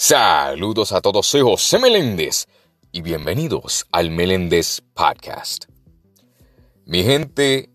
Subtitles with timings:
[0.00, 2.46] Saludos a todos, soy José Meléndez
[2.92, 5.64] y bienvenidos al Meléndez Podcast.
[6.86, 7.68] Mi gente,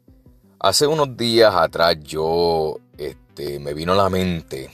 [0.58, 4.70] hace unos días atrás yo este, me vino a la mente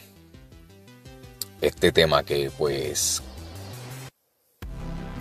[1.59, 3.23] este tema que pues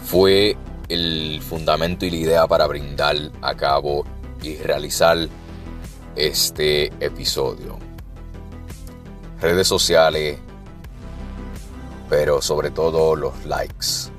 [0.05, 0.55] fue
[0.91, 4.05] el fundamento y la idea para brindar a cabo
[4.43, 5.17] y realizar
[6.15, 7.79] este episodio.
[9.41, 10.39] Redes sociales,
[12.09, 14.11] pero sobre todo los likes.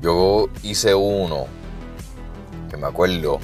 [0.00, 1.46] Yo hice uno
[2.70, 3.38] que me acuerdo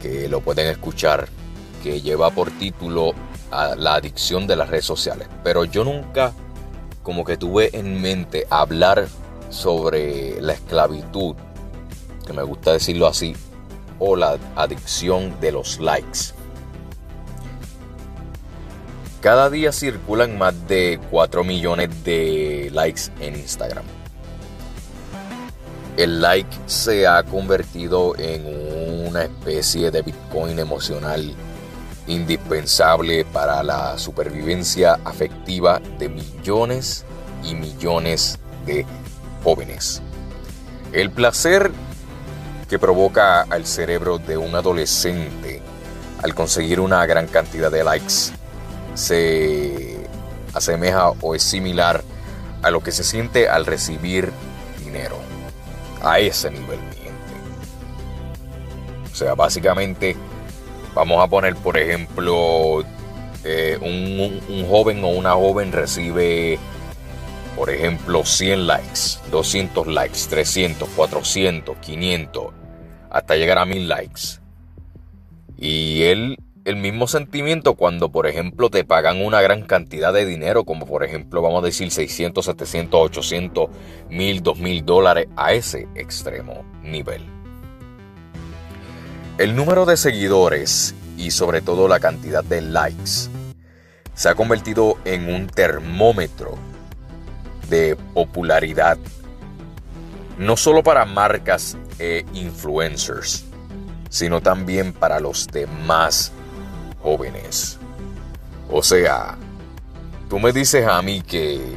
[0.00, 1.28] que lo pueden escuchar,
[1.82, 3.14] que lleva por título
[3.50, 5.28] a la adicción de las redes sociales.
[5.42, 6.32] Pero yo nunca
[7.02, 9.06] como que tuve en mente hablar
[9.50, 11.36] sobre la esclavitud,
[12.26, 13.34] que me gusta decirlo así,
[13.98, 16.34] o la adicción de los likes.
[19.24, 23.86] Cada día circulan más de 4 millones de likes en Instagram.
[25.96, 28.44] El like se ha convertido en
[29.08, 31.34] una especie de Bitcoin emocional
[32.06, 37.06] indispensable para la supervivencia afectiva de millones
[37.42, 38.84] y millones de
[39.42, 40.02] jóvenes.
[40.92, 41.70] El placer
[42.68, 45.62] que provoca al cerebro de un adolescente
[46.22, 48.43] al conseguir una gran cantidad de likes
[48.94, 49.98] se
[50.52, 52.02] asemeja o es similar
[52.62, 54.32] a lo que se siente al recibir
[54.82, 55.16] dinero.
[56.02, 57.10] A ese nivel, mi
[59.10, 60.16] O sea, básicamente,
[60.94, 62.84] vamos a poner, por ejemplo,
[63.44, 66.58] eh, un, un joven o una joven recibe,
[67.56, 72.46] por ejemplo, 100 likes, 200 likes, 300, 400, 500,
[73.10, 74.20] hasta llegar a 1000 likes.
[75.56, 80.64] Y él el mismo sentimiento cuando, por ejemplo, te pagan una gran cantidad de dinero,
[80.64, 83.68] como por ejemplo, vamos a decir 600, 700, 800,
[84.08, 87.22] 1000, 2000 dólares a ese extremo nivel.
[89.36, 93.28] El número de seguidores y sobre todo la cantidad de likes
[94.14, 96.56] se ha convertido en un termómetro
[97.68, 98.96] de popularidad,
[100.38, 103.44] no solo para marcas e influencers,
[104.08, 106.32] sino también para los demás
[107.04, 107.78] jóvenes.
[108.70, 109.36] O sea,
[110.28, 111.76] tú me dices a mí que,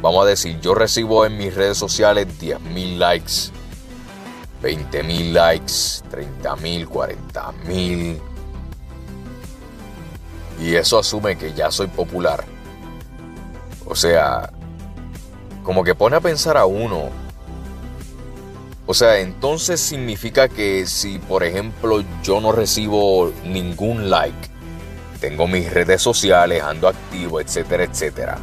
[0.00, 3.52] vamos a decir, yo recibo en mis redes sociales 10.000 likes,
[4.62, 8.18] 20.000 likes, 30.000, 40.000.
[10.58, 12.44] Y eso asume que ya soy popular.
[13.84, 14.50] O sea,
[15.62, 17.10] como que pone a pensar a uno
[18.88, 24.48] o sea, entonces significa que si, por ejemplo, yo no recibo ningún like,
[25.20, 28.38] tengo mis redes sociales, ando activo, etcétera, etcétera,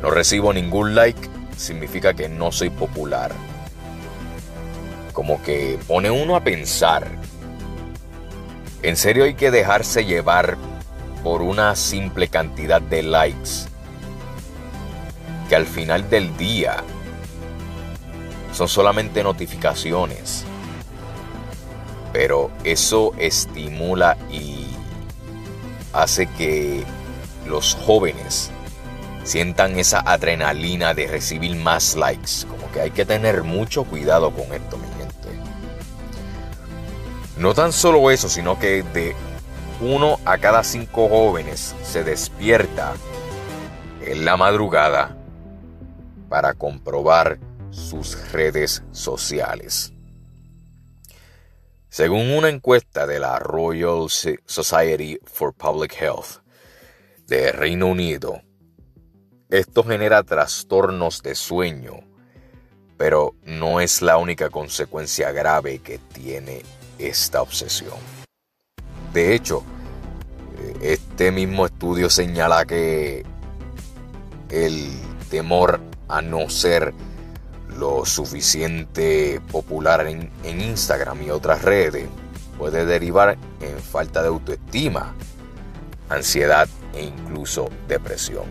[0.00, 3.30] no recibo ningún like, significa que no soy popular.
[5.12, 7.06] Como que pone uno a pensar.
[8.82, 10.56] En serio hay que dejarse llevar
[11.22, 13.68] por una simple cantidad de likes.
[15.50, 16.82] Que al final del día
[18.52, 20.44] son solamente notificaciones.
[22.12, 24.66] Pero eso estimula y
[25.92, 26.84] hace que
[27.46, 28.50] los jóvenes
[29.24, 32.46] sientan esa adrenalina de recibir más likes.
[32.48, 35.28] Como que hay que tener mucho cuidado con esto, mi gente.
[37.38, 39.16] No tan solo eso, sino que de
[39.80, 42.92] uno a cada cinco jóvenes se despierta
[44.02, 45.16] en la madrugada
[46.28, 47.38] para comprobar
[47.72, 49.92] sus redes sociales.
[51.88, 56.42] Según una encuesta de la Royal Society for Public Health
[57.26, 58.40] de Reino Unido,
[59.50, 62.00] esto genera trastornos de sueño,
[62.96, 66.62] pero no es la única consecuencia grave que tiene
[66.98, 67.98] esta obsesión.
[69.12, 69.62] De hecho,
[70.80, 73.24] este mismo estudio señala que
[74.48, 74.90] el
[75.28, 76.94] temor a no ser
[77.78, 82.06] lo suficiente popular en, Instagram y otras redes
[82.58, 85.14] puede derivar en falta de autoestima,
[86.08, 88.44] ansiedad e incluso depresión.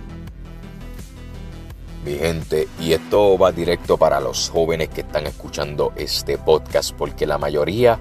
[2.03, 7.27] Mi gente, y esto va directo para los jóvenes que están escuchando este podcast porque
[7.27, 7.99] la mayoría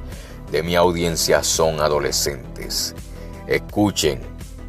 [0.51, 2.95] de mi audiencia son adolescentes.
[3.47, 4.21] Escuchen,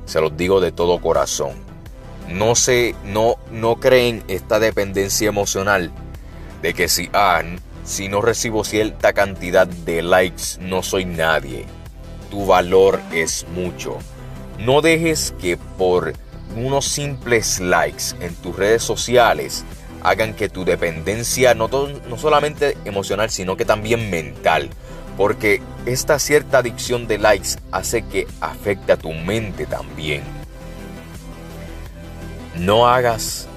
[0.06, 1.54] se los digo de todo corazón.
[2.28, 5.92] No se no no creen esta dependencia emocional
[6.62, 7.10] de que si,
[7.84, 11.66] si no recibo cierta cantidad de likes no soy nadie.
[12.30, 13.98] Tu valor es mucho.
[14.60, 16.14] No dejes que por
[16.56, 19.66] unos simples likes en tus redes sociales
[20.04, 24.70] hagan que tu dependencia no, no solamente emocional, sino que también mental.
[25.18, 30.24] Porque esta cierta adicción de likes hace que afecte a tu mente también.
[32.56, 33.48] No hagas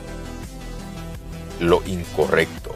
[1.61, 2.75] lo incorrecto.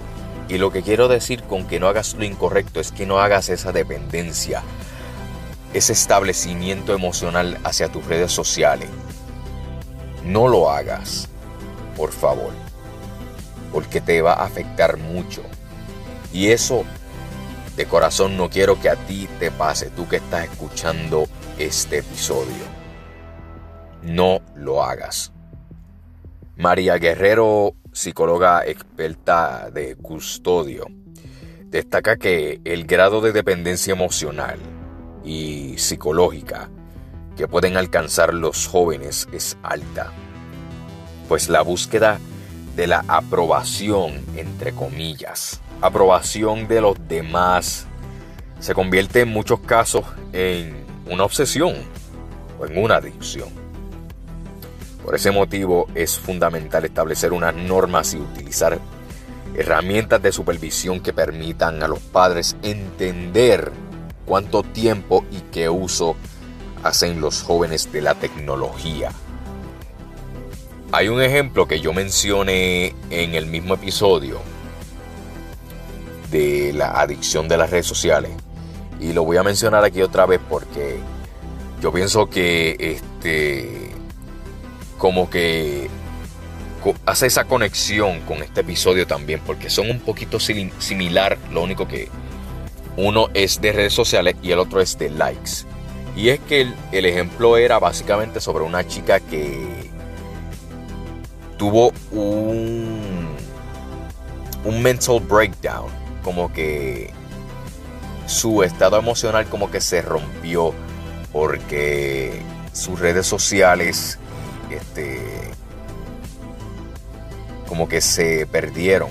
[0.48, 3.50] Y lo que quiero decir con que no hagas lo incorrecto es que no hagas
[3.50, 4.62] esa dependencia,
[5.74, 8.88] ese establecimiento emocional hacia tus redes sociales.
[10.24, 11.28] No lo hagas,
[11.96, 12.52] por favor,
[13.72, 15.42] porque te va a afectar mucho.
[16.32, 16.84] Y eso
[17.76, 21.28] de corazón no quiero que a ti te pase, tú que estás escuchando
[21.58, 22.64] este episodio.
[24.02, 25.32] No lo hagas.
[26.56, 30.86] María Guerrero, psicóloga experta de custodio,
[31.66, 34.58] destaca que el grado de dependencia emocional
[35.24, 36.70] y psicológica
[37.36, 40.12] que pueden alcanzar los jóvenes es alta,
[41.28, 42.18] pues la búsqueda
[42.74, 47.86] de la aprobación, entre comillas, aprobación de los demás,
[48.60, 51.74] se convierte en muchos casos en una obsesión
[52.58, 53.57] o en una adicción.
[55.08, 58.78] Por ese motivo es fundamental establecer unas normas y utilizar
[59.56, 63.72] herramientas de supervisión que permitan a los padres entender
[64.26, 66.14] cuánto tiempo y qué uso
[66.82, 69.10] hacen los jóvenes de la tecnología.
[70.92, 74.42] Hay un ejemplo que yo mencioné en el mismo episodio
[76.30, 78.32] de la adicción de las redes sociales
[79.00, 80.98] y lo voy a mencionar aquí otra vez porque
[81.80, 83.87] yo pienso que este
[84.98, 85.88] como que
[87.06, 92.08] hace esa conexión con este episodio también porque son un poquito similar, lo único que
[92.96, 95.64] uno es de redes sociales y el otro es de likes.
[96.16, 99.88] Y es que el, ejemplo era básicamente sobre una chica que
[101.56, 103.28] tuvo un,
[104.64, 105.90] un mental breakdown,
[106.24, 107.12] como que
[108.26, 110.74] su estado emocional como que se rompió
[111.32, 112.42] porque
[112.72, 114.18] sus redes sociales
[114.76, 115.50] este
[117.66, 119.10] como que se perdieron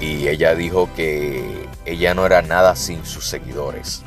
[0.00, 4.02] y ella dijo que ella no era nada sin sus seguidores.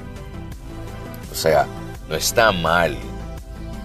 [1.32, 1.66] O sea,
[2.10, 2.98] no está mal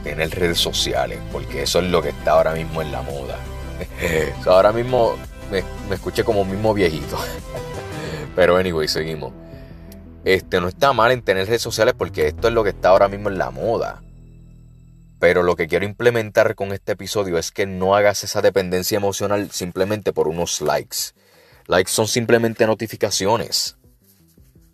[0.02, 3.38] tener redes sociales, porque eso es lo que está ahora mismo en la moda.
[4.46, 5.14] ahora mismo
[5.50, 7.18] me, escuché como mismo viejito.
[8.36, 9.32] Pero anyway, seguimos.
[10.24, 13.08] Este no está mal en tener redes sociales porque esto es lo que está ahora
[13.08, 14.02] mismo en la moda.
[15.22, 19.52] Pero lo que quiero implementar con este episodio es que no hagas esa dependencia emocional
[19.52, 21.12] simplemente por unos likes.
[21.68, 23.76] Likes son simplemente notificaciones.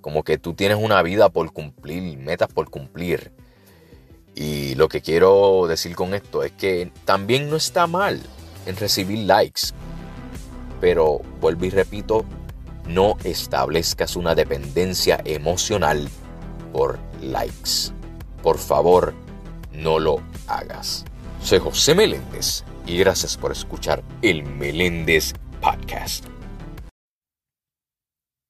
[0.00, 3.30] Como que tú tienes una vida por cumplir, metas por cumplir.
[4.34, 8.18] Y lo que quiero decir con esto es que también no está mal
[8.64, 9.74] en recibir likes.
[10.80, 12.24] Pero vuelvo y repito,
[12.86, 16.08] no establezcas una dependencia emocional
[16.72, 17.92] por likes.
[18.42, 19.12] Por favor,
[19.78, 21.04] no lo hagas.
[21.42, 26.26] Soy José Meléndez y gracias por escuchar el Meléndez Podcast.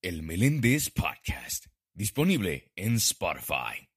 [0.03, 3.88] El Meléndez Podcast, disponible en Spotify.